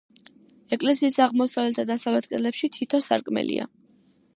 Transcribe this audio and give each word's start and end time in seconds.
ეკლესიის 0.77 1.19
აღმოსავლეთ 1.27 1.79
და 1.83 1.87
დასავლეთ 1.93 2.31
კედლებში 2.33 2.75
თითო 2.79 3.07
სარკმელია. 3.11 3.73